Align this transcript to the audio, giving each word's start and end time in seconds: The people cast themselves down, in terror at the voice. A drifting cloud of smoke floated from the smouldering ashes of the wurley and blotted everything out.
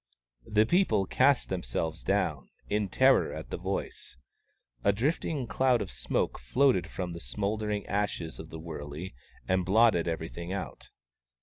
The 0.47 0.65
people 0.65 1.05
cast 1.05 1.49
themselves 1.49 2.03
down, 2.03 2.49
in 2.67 2.89
terror 2.89 3.31
at 3.31 3.51
the 3.51 3.57
voice. 3.57 4.17
A 4.83 4.91
drifting 4.91 5.45
cloud 5.45 5.79
of 5.79 5.91
smoke 5.91 6.39
floated 6.39 6.87
from 6.87 7.13
the 7.13 7.19
smouldering 7.19 7.85
ashes 7.85 8.39
of 8.39 8.49
the 8.49 8.57
wurley 8.57 9.13
and 9.47 9.63
blotted 9.63 10.07
everything 10.07 10.51
out. 10.51 10.89